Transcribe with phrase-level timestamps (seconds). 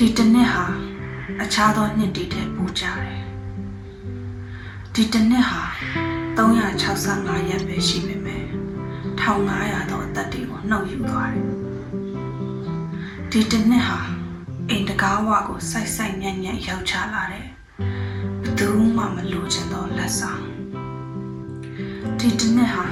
[0.00, 0.64] ဒီတစ်နှစ်ဟာ
[1.42, 3.22] အခြားသောနှစ်တွေထက်ပိုကြတယ်
[4.94, 5.62] ဒီတစ်နှစ်ဟာ
[6.36, 8.44] 365ရက်ပဲရှိပေမဲ့
[9.20, 11.46] 1500သောအသက်တွေကိုနှုတ်ယူသွားတယ်
[13.30, 13.98] ဒီတစ်နှစ်ဟာ
[14.68, 17.48] အိမ်တကားဝကိုစိုက်စိုက်ညံ့ညံ့ရောက်ချလာတယ်
[18.42, 20.42] ဘယ်သူမှမလိုချင်သောလက်ဆောင်
[22.18, 22.86] ဒီတစ်နှစ်ဟာ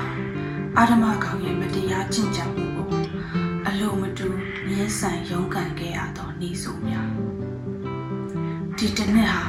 [0.77, 2.89] အာဓမကောင်ရဲ့မတရားကျင့်ကြံမှုကို
[3.67, 4.27] အလိုမတူ
[4.79, 7.09] မြင်းဆန်ရုန်းကန်ခဲ့ရသောနေဆိုများ
[8.79, 9.45] ဒီတစ်နှစ်ဟာ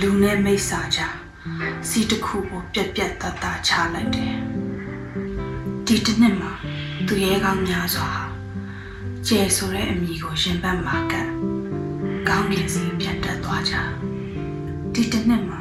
[0.00, 1.00] လူနဲ့မိစ္ဆာကြ
[1.88, 4.34] စီတစ်ခုကိုပြက်ပြက်တတ်တာချလိုက်တယ်
[5.86, 6.52] ဒီတစ်နှစ်မှာ
[7.06, 8.24] သူရဲကောင်းများစွာဟာ
[9.26, 11.28] ကျဲဆိုတဲ့အမည်ကိုရှင်ဘတ်မှာကတ်
[12.28, 13.74] ကောင်းကင်စီပြန်တက်သွားကြ
[14.94, 15.60] ဒီတစ်နှစ်မှာ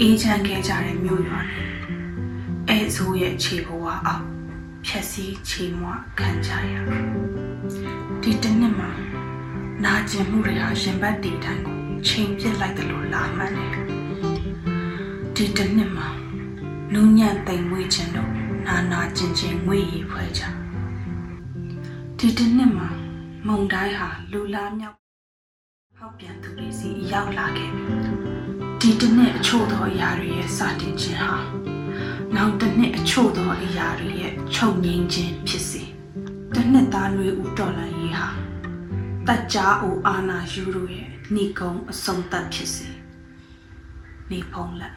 [0.00, 1.70] အေးချမ်းခဲ့ကြတဲ့မြို့ရွာနဲ့
[2.68, 4.33] အဲဆိုးရဲ့ခြေဘဝအောက်
[4.86, 6.74] ဖြက်စီးခြေမွခံကြရ
[8.22, 8.90] ဒီတစ်နှစ်မှာ
[9.84, 13.70] နာကျင်မှုတွေဟာရှင်ဘတ်တီတိုင်းကိုချိန်ပြစ်လိုက်တယ်လို့လာမှန်းတယ်
[15.34, 16.08] ဒီတစ်နှစ်မှာ
[16.92, 18.32] နူးညံ့တိမ်မွေးခြင်းတို့
[18.66, 20.42] နာနာကျင်ကျင်ငွေရည်ဖွဲ့ကြ
[22.18, 22.88] ဒီတစ်နှစ်မှာ
[23.46, 24.96] မုံတိုင်းဟာလူလာမြောက်
[25.96, 27.84] ဟောက်ပြန်သူတွေစီရောက်လာခဲ့ပြီ
[28.80, 31.63] ဒီတစ်နှစ်အချို့သောအရာတွေရဲ့စတင်ခြင်းဟာ
[32.46, 35.82] နောက်တစ်နှစ်အချို့သောအရာတွေရဲ့ချုပ်ငိမ့်ခြင်းဖြစ်စေ
[36.54, 38.28] တစ်နှစ်သားຫນွေဦးတော်လန်ရေးဟာ
[39.26, 42.88] တက်ကြားအိုအာနာယူတို့ရဲ့ဏီကုံအဆုံးသတ်ဖြစ်စေ
[44.30, 44.94] နေဖုံးလက်